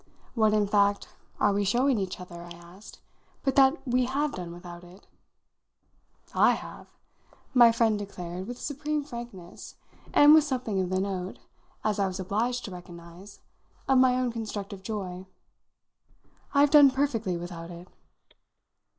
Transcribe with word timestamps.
What, 0.33 0.51
in 0.51 0.65
fact, 0.65 1.09
are 1.39 1.53
we 1.53 1.63
showing 1.63 1.99
each 1.99 2.19
other," 2.19 2.41
I 2.41 2.49
asked, 2.57 3.01
"but 3.43 3.55
that 3.55 3.87
we 3.87 4.05
have 4.05 4.31
done 4.31 4.51
without 4.51 4.83
it?" 4.83 5.05
"I 6.33 6.53
have!" 6.53 6.87
my 7.53 7.71
friend 7.71 7.99
declared 7.99 8.47
with 8.47 8.59
supreme 8.59 9.03
frankness 9.03 9.75
and 10.11 10.33
with 10.33 10.43
something 10.43 10.79
of 10.79 10.89
the 10.89 10.99
note, 10.99 11.37
as 11.83 11.99
I 11.99 12.07
was 12.07 12.19
obliged 12.19 12.65
to 12.65 12.71
recognise, 12.71 13.41
of 13.87 13.99
my 13.99 14.15
own 14.15 14.31
constructive 14.31 14.81
joy. 14.81 15.27
"I've 16.51 16.71
done 16.71 16.89
perfectly 16.89 17.37
without 17.37 17.69
it." 17.69 17.87